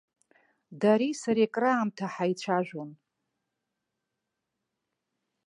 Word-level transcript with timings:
Дареи 0.79 1.13
сареи 1.21 1.49
краамҭа 1.55 2.05
ҳаицәажәон. 2.13 2.91